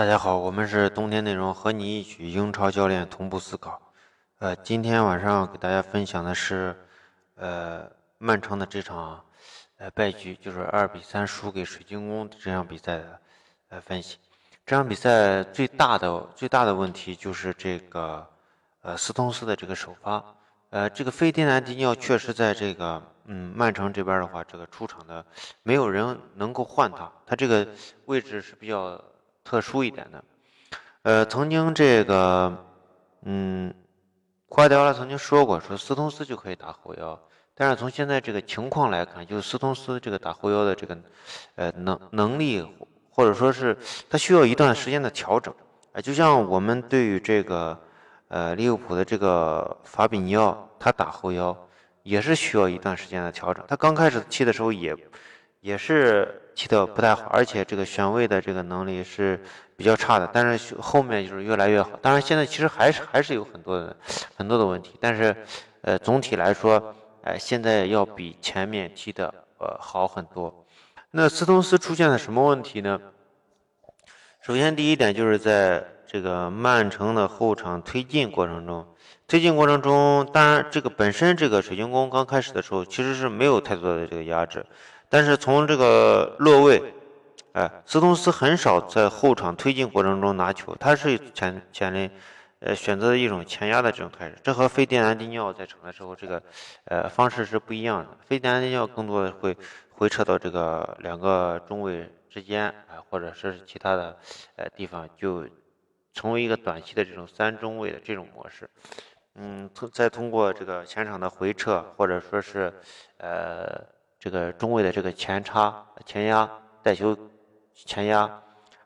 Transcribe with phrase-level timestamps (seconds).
[0.00, 3.78] 大家好，我们是冬天内容，和你一起英超教练同步思考。
[4.38, 6.74] 呃，今天晚上给大家分享的是，
[7.34, 9.22] 呃，曼城的这场
[9.76, 13.20] 呃败局，就是二比三输给水晶宫这场比赛的
[13.68, 14.16] 呃分析。
[14.64, 18.26] 这场比赛最大的最大的问题就是这个
[18.80, 20.24] 呃斯通斯的这个首发。
[20.70, 25.22] 呃，这个费迪南迪尼奥确实在这个嗯曼城这边的话，这个出场的
[25.62, 27.68] 没有人能够换他，他这个
[28.06, 28.98] 位置是比较
[29.50, 30.24] 特殊一点的。
[31.02, 32.56] 呃，曾经这个
[33.22, 33.74] 嗯
[34.48, 37.18] 瓜迪奥拉曾经说过，说斯通斯就可以打后腰，
[37.56, 40.96] 但是从现在这个情况来看，就是斯通斯这个打后腰的这个
[41.56, 42.64] 呃能能力，
[43.10, 43.76] 或者说是
[44.08, 45.52] 他需要一段时间的调整
[45.94, 47.76] 啊，就像我们对于这个。
[48.32, 51.68] 呃，利物浦的这个法比尼奥，他打后腰
[52.04, 53.64] 也是需要一段时间的调整。
[53.66, 54.94] 他刚开始踢的时候也
[55.60, 59.40] 也是踢得不太好，而且这个选位的这个能力是
[59.76, 60.28] 比较差的。
[60.32, 61.90] 但是后面就是越来越好。
[62.02, 63.96] 当然，现在其实还是还是有很多的
[64.36, 64.96] 很多的问题。
[65.00, 65.36] 但是，
[65.82, 70.66] 呃，总体来说，呃，现在要比前面踢的呃好很多。
[71.10, 73.00] 那斯通斯出现了什么问题呢？
[74.40, 75.84] 首先，第一点就是在。
[76.12, 78.84] 这个曼城的后场推进过程中，
[79.28, 84.66] 推进过程中，当然这个本身这个水晶宫刚开始的时候其实是没有太多的这个压制，
[85.10, 86.82] 但是从这个落位，
[87.52, 92.10] 哎，斯通斯很少在后场推进过程中拿球，他是前前人，
[92.60, 96.42] 呃，选择的一种前压的这种态势，这和费迪南迪尼奥在场的时候这个，
[96.84, 98.08] 呃，方式是不一样的。
[98.24, 99.54] 费迪南迪尼奥更多的会
[99.90, 104.16] 回撤到这个两个中卫之间，啊，或者说是其他的，
[104.56, 105.46] 呃，地方就。
[106.12, 108.68] 成为一个短期的这种三中卫的这种模式，
[109.36, 112.70] 嗯，通再通过这个前场的回撤，或者说是，
[113.18, 113.80] 呃，
[114.20, 116.46] 这个中位的这个前插、前压、
[116.82, 117.16] 带球、
[117.74, 118.30] 前压，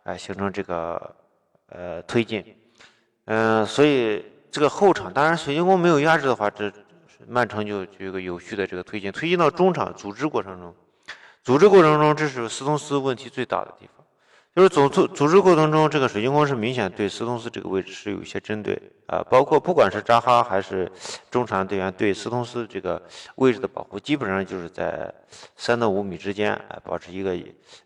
[0.05, 1.17] 哎，形成这个
[1.71, 2.57] 呃推进，
[3.25, 6.73] 嗯，所以这个后场，当然水晶宫没有压制的话，这
[7.27, 10.73] 曼城就就有个有序的这个推进，推进到中场组织过程中，
[11.43, 14.04] 组织过程中，这是斯通斯问题最大的地方。
[14.55, 20.91] 就是组组组织过程中，这个水晶宫是明显对斯通斯这个位置是有一些针对啊，包括不管是扎哈还是
[21.29, 23.03] 中场队员对斯通斯这个
[23.35, 25.13] 位置的保护，基本上就是在
[25.57, 27.37] 三到五米之间啊，保持一个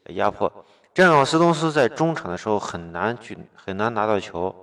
[0.09, 0.53] 压迫。
[0.93, 4.55] 这样的话，斯通斯在中场的时候很难去很难拿到球，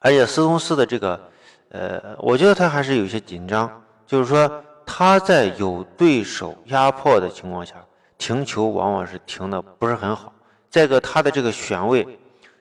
[0.00, 1.30] 而且斯通斯的这个
[1.68, 7.76] 呃，我觉得他还是有些紧张，就是说他在有对手压迫的情况下
[8.18, 10.32] 停球，往往是停的不是很好。
[10.74, 12.04] 再一个，他的这个选位，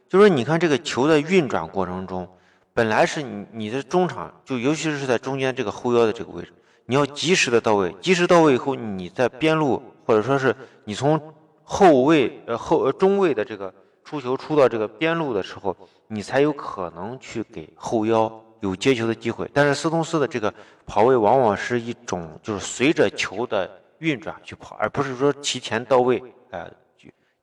[0.08, 2.30] 就是你看这个球的运转过程中，
[2.72, 6.54] 本来是你你的中场，就尤其是在中间这个后腰的这个位置，
[6.86, 11.20] 你要及时的到位，及时到位以后，你在边路或者说是你从
[11.64, 15.76] 后卫呃后中卫的这个出球出到这个边路的时候，
[16.06, 19.50] 你才有可能去给后腰有接球的机会。
[19.52, 20.54] 但是斯通斯的这个
[20.86, 26.70] 跑位往往是一种就是随着球的运转去跑，而不是说提前到位，哎。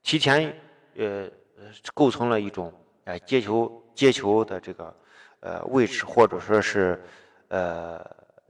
[0.02, 0.54] 提前，
[0.96, 1.28] 呃，
[1.94, 2.72] 构成了一种，
[3.04, 4.94] 呃接球接球的这个，
[5.40, 7.00] 呃，位置，或者说是，
[7.48, 8.04] 呃，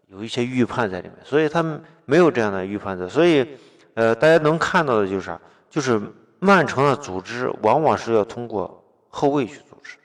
[0.06, 3.46] 有一些预判在里面，所以他们没有这样的预判在，所以，
[3.94, 5.40] 呃，大家能看到的就是啥？
[5.68, 6.00] 就是
[6.38, 9.96] 曼城的组织往往是要通过后卫去组织，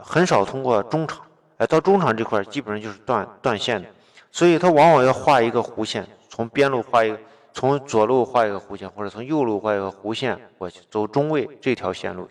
[0.00, 1.24] 很少通过中场，
[1.58, 3.88] 哎，到中场这块基本上就是断断线的，
[4.30, 7.18] 所以他往往要画一个弧线，从边路画一个。
[7.52, 12.28] 从左路画一个弧线，或者从右路画一个弧线过去，走中卫这条线路。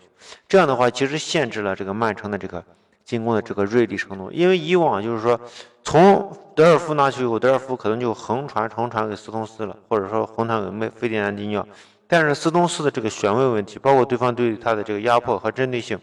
[0.48, 2.64] 这样的话，其实限制了这个曼城的这个
[3.04, 4.30] 进攻的这个锐利程度。
[4.32, 5.40] 因为以往就是说，
[5.82, 11.66] 从德尔夫拿球以后，德尔夫可能就横传横传给斯通斯了，或者说横传给梅费迪南迪尼奥。
[12.06, 15.98] 但是斯通斯的这个选位问题，包括对方对他的这个压迫和针对性，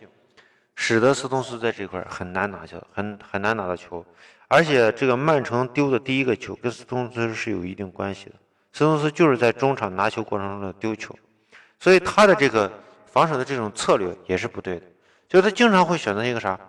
[0.76, 4.04] 使得斯通斯在这块很难拿球，很很难拿到球。
[4.48, 8.36] 而且这个曼城丢的第一个球跟斯通斯是有一定关系的。
[8.72, 11.14] 斯通斯就是在中场拿球过程中的丢球，
[11.80, 12.72] 所以他的这个
[13.08, 14.86] 防守的这种策略也是不对的。
[15.28, 16.60] 就他经常会选择一个啥，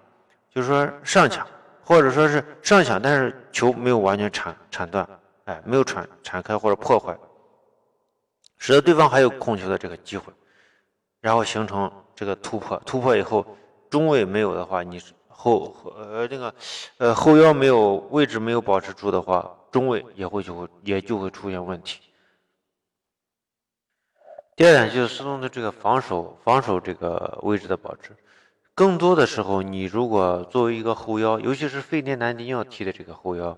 [0.52, 1.46] 就是说上抢，
[1.84, 5.06] 或者说是上抢，但是球没有完全铲铲断，
[5.44, 7.16] 哎，没有铲铲开或者破坏，
[8.58, 10.32] 使得对方还有控球的这个机会，
[11.20, 12.80] 然后形成这个突破。
[12.84, 13.46] 突破以后，
[13.88, 16.54] 中卫没有的话，你后呃这个
[16.98, 19.50] 呃后腰没有位置没有保持住的话。
[19.70, 22.00] 中卫也会就会也就会出现问题。
[24.56, 28.14] 第二点就是斯通的这个防守防守这个位置的保持，
[28.74, 33.56] 更多的时候，你如果作为一个后腰，尤其是费迪南迪尼奥踢的这个后腰，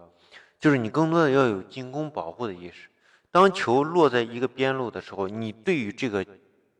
[0.60, 2.88] 就是你更多的要有进攻保护的意识。
[3.32, 6.24] 当球落在一个边路的时候，你对于这个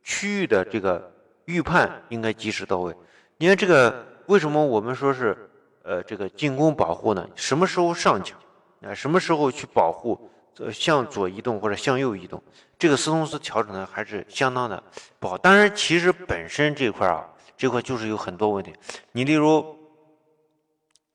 [0.03, 1.11] 区域的这个
[1.45, 2.95] 预判应该及时到位。
[3.37, 5.49] 你看这个为什么我们说是
[5.83, 7.27] 呃这个进攻保护呢？
[7.35, 8.39] 什么时候上抢
[8.83, 8.93] 啊？
[8.93, 10.29] 什么时候去保护？
[10.59, 12.39] 呃，向左移动或者向右移动，
[12.77, 14.83] 这个斯通斯调整的还是相当的
[15.17, 15.35] 不好。
[15.35, 17.27] 当然，其实本身这块啊，
[17.57, 18.71] 这块就是有很多问题。
[19.13, 19.75] 你例如，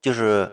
[0.02, 0.50] 就是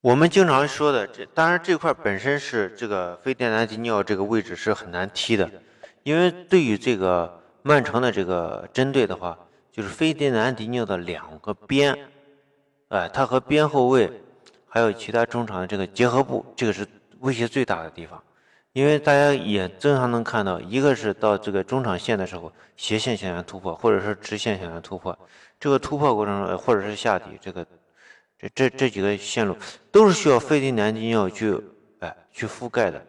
[0.00, 5.48] 我们经常说的，这当然这块本身是这个非电南迪尼奥这个位置是很难踢的，
[6.02, 9.38] 因为对于这个曼城的这个针对的话，
[9.70, 11.96] 就是非电南迪尼奥的两个边，
[12.88, 14.10] 哎，他和边后卫
[14.72, 16.86] 还有其他中场的这个结合部，这个是。
[17.22, 18.20] 威胁最大的地方，
[18.72, 25.16] 因为大家也经常能看到，一个是到这个中场线的时候，斜线想要突破，或者是直线想要突破，
[25.60, 27.64] 这个突破过程中，或者是下底，这个
[28.36, 29.56] 这这这几个线路
[29.92, 31.56] 都是需要费迪南迪奥去
[32.00, 33.00] 哎去覆盖的。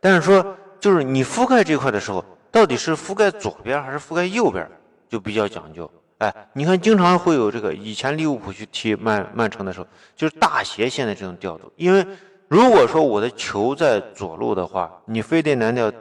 [0.00, 4.66] 但是说，就是你覆盖这块的时候，到底是覆盖左边还是覆盖右边，
[5.10, 5.90] 就比较讲究。
[6.18, 12.06] 哎，你看，经常会有这个，以前利物浦去踢曼曼城的时候，就是大斜线的这种调度，因为。
[12.50, 15.92] 如果说我的球在左路的话，你非得难掉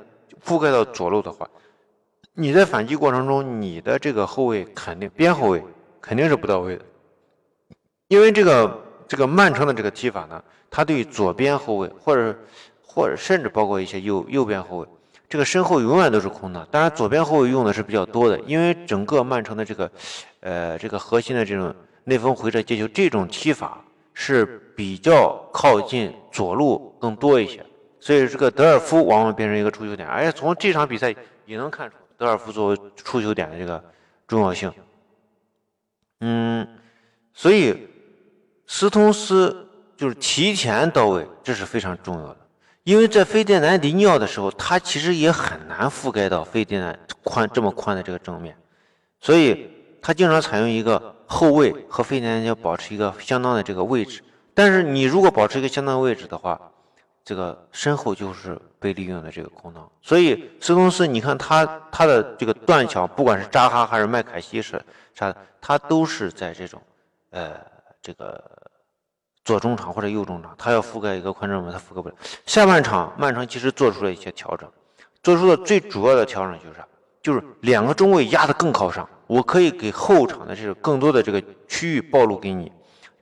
[0.41, 1.45] 覆盖到左路的话，
[2.35, 5.61] 你在反击过程中，你的这个后卫肯定边后卫
[5.99, 6.85] 肯定是不到位的，
[8.07, 10.41] 因为这个这个曼城的这个踢法呢，
[10.71, 12.33] 他对左边后卫或者
[12.81, 14.87] 或者甚至包括一些右右边后卫，
[15.29, 16.65] 这个身后永远都是空的。
[16.71, 19.91] 当然，左边后卫用的是比较多的，因为整个曼城的这个
[20.41, 23.83] 呃这个核心的这种内锋回撤接球这种踢法。
[24.19, 27.63] 是比较靠近左路更多一些，
[27.99, 31.15] 所以这个德尔夫往往变成一个出球点，而且从这场比赛
[31.45, 33.79] 也能看出德尔夫作为出球点的这个
[34.27, 34.73] 重要性。
[36.21, 36.67] 嗯，
[37.31, 37.87] 所以
[38.65, 42.37] 斯通斯就是提前到位，这是非常重要的，
[42.87, 48.55] 因为在费迪南迪尿的时候，他其实也很难覆盖到费迪南宽这么宽的这个正面，
[49.19, 49.69] 所以
[50.01, 51.13] 他经常采用一个。
[51.29, 54.23] 后卫和费迪南要保持一个相当的这个位置，
[54.53, 56.57] 但是你如果保持一个相当位置的话，
[57.25, 59.91] 这个身后就是被利用的这个空当。
[60.01, 64.81] 所以斯通斯，你看他他的这个断桥，不管是扎哈还是麦凯西是
[65.13, 66.81] 啥的，他都是在这种
[67.31, 67.59] 呃
[68.01, 68.41] 这个
[69.47, 72.15] 左中场或者右中场，他要覆盖一个宽正门，他覆盖不了。
[72.45, 74.69] 下半场曼城其实做出了一些调整，
[75.23, 76.85] 做出的最主要的调整就是啥？
[77.23, 79.07] 就是两个中卫压得更靠上。
[79.25, 82.69] 我可以给后场的这个更多的这个区域暴露给你，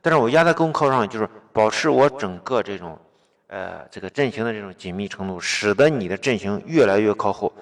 [0.02, 2.98] 但是我压在更靠上，就是保持我整个这种，
[3.46, 7.52] 呃，这个阵型的这种紧密程度，使得你的阵型越来越靠后，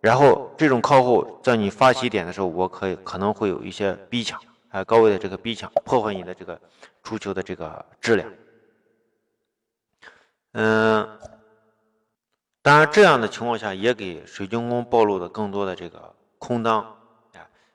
[0.00, 6.60] 然后这种靠后，在你发起点的时候，我可以可能会有一些逼抢，还有高位的这个逼抢，破坏你的这个
[7.08, 8.30] 出球的这个质量。
[10.52, 11.18] 嗯，
[12.60, 16.84] 当然这样的情况下，也给水晶宫暴露的更多的这个空当。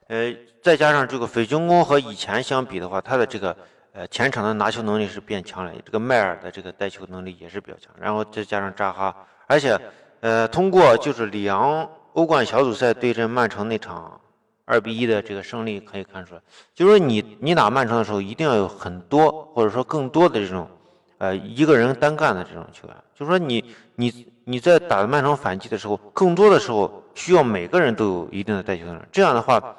[0.07, 0.31] 呃，
[0.61, 3.57] 再加上这个水晶宫和以前相比的话，他的这个
[3.93, 9.15] 呃前场的拿球能力是变强了，这个迈尔的这个带球能力也是比较强，然后再加上扎哈，
[9.47, 9.75] 而且
[10.19, 14.21] 呃通过就是里昂欧冠小组赛对阵曼城那场
[14.65, 16.41] 二比一的这个胜利可以看出来，
[16.73, 20.69] 就是说你你打曼城的时候一定要有很多或者说更多的这种
[21.17, 23.63] 呃一个人单干的这种球员，就是说你
[23.95, 29.75] 你你在打曼城反击的时候，更多的时候需要每个人都有一定的带球能力，这样的话。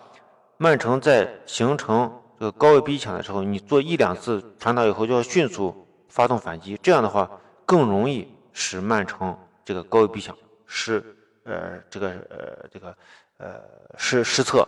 [0.57, 7.29] 曼城在形成这个高位逼抢的时候，你做一两次传导以后，就要迅速发动反击，这样的话
[7.67, 11.05] 更容易使曼城这个高位逼抢失
[11.43, 12.97] 呃这个呃这个
[13.45, 13.61] 呃
[13.99, 14.67] 失失策。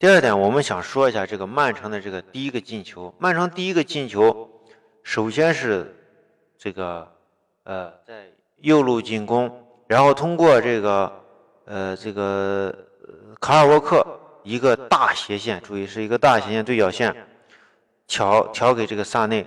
[0.00, 3.14] 第二点，我们想说一下这个曼城的这个第一个进球。
[3.18, 4.50] 曼城第一个进球，
[5.04, 5.94] 首先是
[6.58, 7.08] 这个
[7.62, 11.12] 呃在右路进攻，然后通过这个
[11.66, 12.74] 呃这个。
[13.40, 14.06] 卡尔沃克
[14.44, 17.12] 一个大斜线，注意是一个大斜线对角线，
[18.06, 19.44] 调调给这个萨内。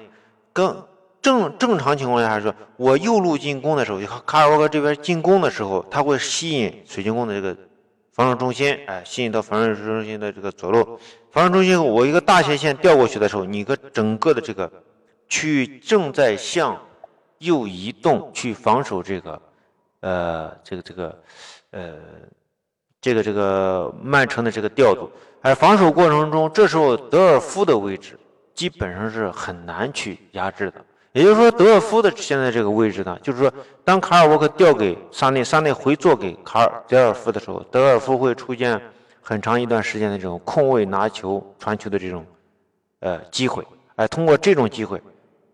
[0.52, 0.86] 更
[1.26, 7.58] 正正常情况下说，我右路进攻的时候，就卡尔沃克这边进攻的时候，他会吸引水晶宫的这个
[8.14, 11.00] 防守中心，哎，吸引到防守中心的这个左路。
[11.32, 14.72] 防守中心，我一个大斜线调过去的时候，你个整个的这个
[15.28, 16.80] 区域正在向
[17.40, 19.42] 右移动去防守这个，
[20.02, 21.24] 呃，这个这个，
[21.72, 21.96] 呃。
[23.02, 28.18] 这个这个曼城的这个调度，而防守过程中，这时候德尔夫的位置
[28.56, 30.84] 基本上是很难去压制的。
[31.16, 33.52] 也就是说，德尔夫的现在这个位置呢，就是说，
[33.86, 38.80] 当卡尔沃克调给萨内，萨内回做给卡尔德尔夫的时候，德尔夫会出现
[39.22, 42.26] 很长一段时间的这种空位拿球传球的这种
[43.00, 43.66] 呃机会。
[43.96, 45.02] 哎，通过这种机会，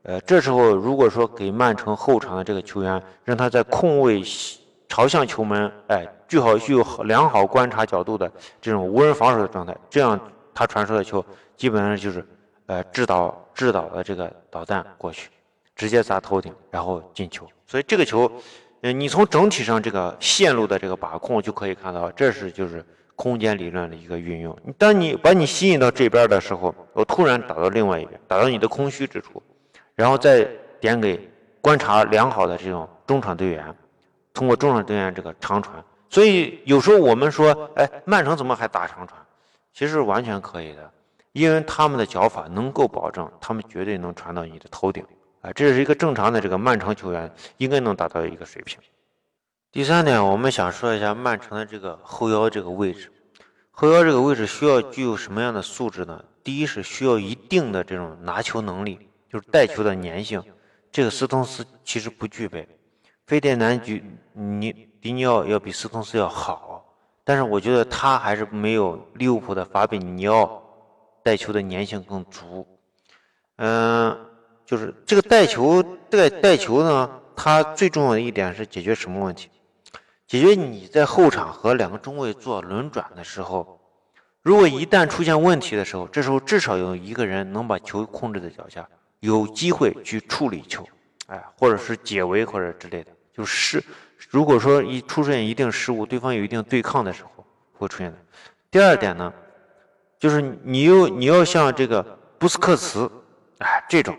[0.01, 4.23] 呃，这时候如果说给曼城后场的这个球员，让他在空位
[4.89, 6.07] 朝向球门，哎。
[6.31, 10.17] 最好具有良好观察角度的这种无人防守的状态，这样
[10.53, 11.21] 他传出的球
[11.57, 12.25] 基本上就是
[12.67, 15.29] 呃制导制导的这个导弹过去，
[15.81, 17.47] 直接砸头顶，然后进球。
[17.65, 18.31] 所以这个球，
[18.81, 22.85] 呃，你从整体上这个线路的这个把控就可以看到，这是就是
[23.15, 24.55] 空间理论的一个运用。
[24.77, 29.41] 当你把你吸引到这边的时候，我突然打到另外一边，打到你的空虚之处，
[29.95, 30.47] 然后再
[30.79, 31.27] 点给
[31.61, 33.75] 观察良好的这种中场队员，
[34.35, 35.83] 通过中场队员这个长传。
[36.11, 39.19] 所以有时候我们说，哎，曼城怎么还打长传？
[39.73, 40.91] 其实完全可以的，
[41.31, 45.03] 因为他们的脚法能够保证，他们绝对能传到你的头顶
[45.41, 45.51] 啊！
[45.53, 48.79] 这是一个正常的这个曼城球员应该能达到的一个水平。
[49.71, 53.11] 第三点，我们想说一下曼城的这个后腰这个位置，
[53.71, 56.23] 后腰这个位置需要具有什么样的素质呢？
[56.43, 60.43] 第一是需要一定的这种拿球能力，就是带球的粘性，
[60.91, 62.67] 这个斯通斯其实不具备。
[63.25, 64.87] 费迪南举尼。
[65.01, 66.85] 迪尼奥要比斯通斯要好，
[67.23, 70.61] 但是我觉得他还是没有利物浦的法比尼奥
[71.23, 72.67] 带球的粘性更足。
[73.55, 74.15] 嗯，
[74.71, 79.49] 就是这个带球带带球呢，它最重要的一点是解决什么问题？
[80.25, 83.81] 解决你在后场和两个中卫做轮转的时候，
[84.41, 88.87] 如果一旦出现问题的时候，这时候至少有一个人能把球控制在脚下，
[89.19, 90.87] 有机会去处理球，
[91.27, 93.83] 哎，或者是解围或者之类的，就是。
[94.29, 98.17] 如果说一出现一定失误，对方有一定对抗的时候会出现的。
[98.69, 99.33] 第二点呢，
[100.17, 102.01] 就是你又你要像这个
[102.37, 103.11] 布斯克茨，
[103.57, 104.17] 哎，这种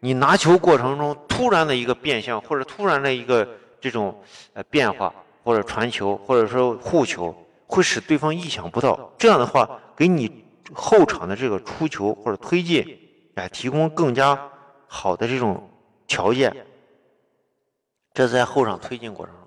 [0.00, 3.48] 你拿球过程中突然的一个变向，或者突然的一个
[3.80, 4.22] 这种
[4.52, 5.12] 呃变化，
[5.42, 7.34] 或者传球，或者说护球，
[7.66, 9.12] 会使对方意想不到。
[9.18, 12.98] 这样的话，给你后场的这个出球或者推进，
[13.34, 14.38] 哎，提供更加
[14.86, 15.70] 好的这种
[16.06, 16.54] 条件。
[18.12, 19.46] 这在后场推进过程中，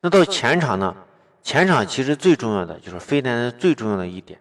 [0.00, 0.96] 那到前场呢？
[1.42, 4.40] 前场其实最重要的就是飞南最重要的一点，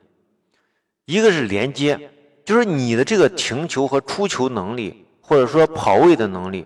[1.06, 2.10] 一个是连接，
[2.44, 6.66] 就是你的这个停球和出球能力，或者说跑位的能力，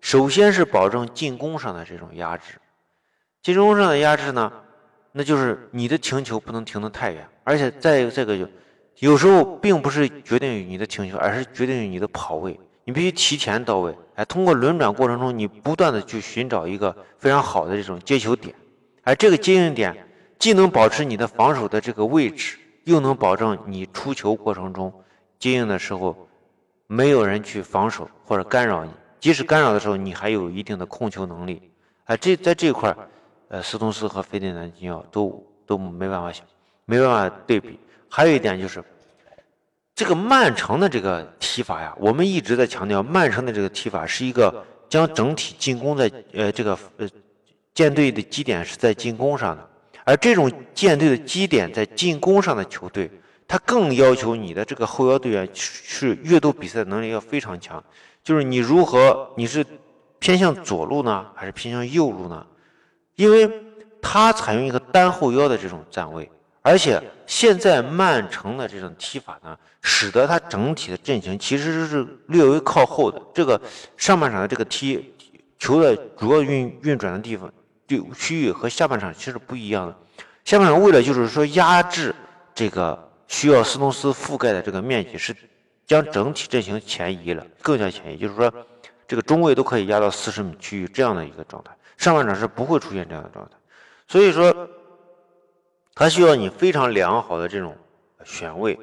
[0.00, 2.54] 首先是保证进攻上的这种压制。
[3.42, 4.52] 进攻上的压制呢，
[5.10, 8.46] 那就是你的停球不能停得太远，而且再一个这个就
[9.00, 12.58] 有时候并不是决定于你的停球，而是决定于你的跑位。
[12.84, 18.54] 你必须提前到位，哎，通过轮转过程中，你不断的去寻找一个非常好的这种接球点，
[19.02, 19.96] 而这个接应点
[20.38, 24.92] 既能保持你的防守的这个位置，又能保证你出球过程中
[25.38, 26.28] 接应的时候
[26.92, 31.70] 没有人去防守或者干扰你，即使干扰的时候，你还有一定的控球能力，
[32.06, 32.96] 哎，这在这一块儿，
[33.46, 36.44] 呃，斯通斯和费迪南金奥都都没办法想，
[36.86, 37.78] 没办法对比。
[38.08, 38.82] 还有一点就是。
[39.94, 47.06] 这个曼城的这个踢法呀，我们一直在强调，曼城的这个踢法是一个将整体进攻在呃这个呃
[47.74, 49.68] 舰队的基点是在进攻上的，
[50.04, 53.10] 而这种舰队的基点在进攻上的球队，
[53.50, 57.82] 他更要求你的这个后腰队员是阅读比赛能力要非常强，
[58.22, 59.66] 就是你如何你是
[60.20, 62.46] 偏向左路呢，还是偏向右路呢？
[63.16, 63.50] 因为
[64.00, 66.30] 他采用一个单后腰的这种站位。
[66.62, 73.20] 而且现在曼城的这种踢法呢，使得他整体的阵型其实是略微靠后的。
[73.34, 73.60] 这个
[73.96, 75.12] 上半场的这个踢
[75.58, 77.52] 球的主要运运转的地方，
[77.84, 79.96] 对区域和下半场其实不一样的。
[80.44, 82.14] 下半场为了就是说压制
[82.54, 85.34] 这个需要斯通斯覆盖的这个面积，是
[85.86, 88.52] 将整体阵型前移了，更加前移，就是说
[89.08, 91.70] 这个中卫都可以压到四十米区域这样的一个状态。
[91.96, 93.52] 上半场是不会出现这样的状态，
[94.06, 94.68] 所以说。
[95.92, 97.76] 它需要你非常良好的这种
[98.24, 98.78] 选位，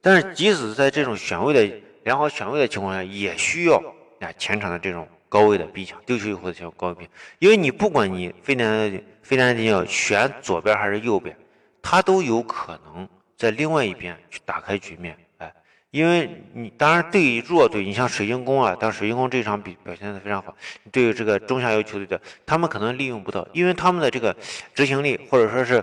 [0.00, 3.76] 但是即使在这种选位的良好选位的情况下，也需要
[4.18, 11.36] 啊前场的这种高位的逼抢，丢球以后的这种高位逼抢因为你不管你费南费南迪要选左边还是右边，
[11.80, 15.16] 他都有可能在另外一边去打开局面。
[15.38, 15.50] 哎，
[15.90, 20.54] 因为你当然对于弱队，你像水晶宫啊，当水晶宫这场比表现的非常好，
[20.92, 24.36] 对于这个中下游球队的，他们可能利用不到，因为他们的这个
[24.74, 25.82] 执行力或者说是。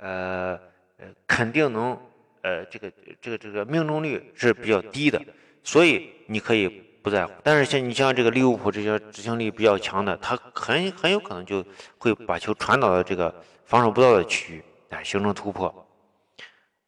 [0.00, 0.56] 呃，
[1.26, 1.98] 肯定能，
[2.42, 2.88] 呃，这个
[3.20, 5.20] 这个这个命中率是比较低的，
[5.64, 6.68] 所以你可以
[7.02, 7.32] 不在乎。
[7.42, 11.64] 但是像你像这个利物浦这些执行力比较强的，他很很有可能就
[11.98, 15.87] 会把球传导到这个防守不到的区域，哎，形成突破。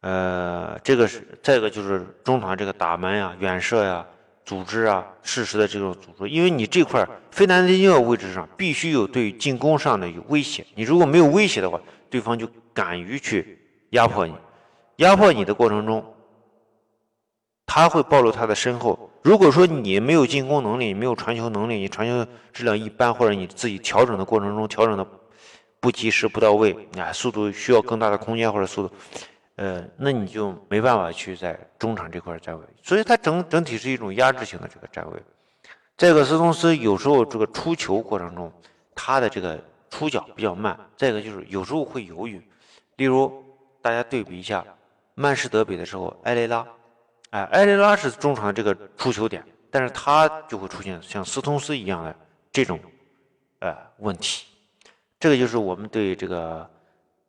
[0.01, 4.05] 呃，这个是再一个就是中场这个打门呀、远射呀、
[4.45, 11.79] 组织啊、适时的这种组织，因为你这块非南迪奥位置上必须有对进攻上的有威胁，你如果没有威胁的话。
[12.11, 13.57] 对方就敢于去
[13.91, 14.33] 压迫你，
[14.97, 16.03] 压迫你的过程中，
[17.65, 19.09] 他会暴露他的身后。
[19.23, 25.07] 如果说你没有进攻能力，没有传球能力，你传球质量一般，或者你自己调整的过程中调整的
[25.79, 28.93] 不及时、不到位啊，速度需要更大的空间或者速度，
[29.55, 35.21] 呃，那你就没办法去在中场这块站位，所以它整整体是一种压制性的这个站位。
[35.97, 38.51] 再一个，斯通斯有时候这个出球过程中，
[38.95, 42.41] 他的这个出脚比较慢；再一个就是有时候会犹豫。
[42.95, 43.43] 例如，
[43.81, 44.65] 大家对比一下
[45.13, 46.65] 曼市德比的时候，埃雷拉，
[47.29, 52.15] 哎，埃雷拉是中场这个出球点，但是他就会出现像斯通斯一样的
[52.51, 52.79] 这种
[53.59, 54.47] 呃问题。
[55.19, 56.67] 这个就是我们对这个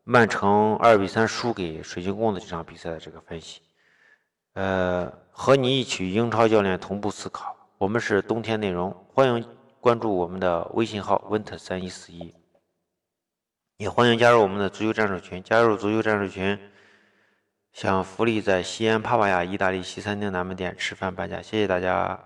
[0.05, 3.61] 曼城二比三输给水晶宫的这场比赛的这个分析。
[4.55, 9.45] 呃，和你一起英超教练同步思考，我们是冬天内容，欢迎
[9.81, 12.35] 关注我们的微信号 winter 三一四一，
[13.77, 15.41] 也欢迎加入我们的足球战术群。
[15.43, 16.59] 加入足球战术群，
[17.73, 21.41] 享福利在西安帕瓦亚意大利西餐厅南门店吃饭半价。
[21.41, 22.21] 谢谢大家。